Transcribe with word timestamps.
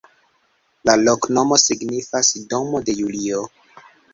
La 0.89 0.95
loknomo 1.01 1.59
signifas: 1.65 2.33
domo 2.55 2.85
de 2.89 2.99
Julio. 3.03 3.45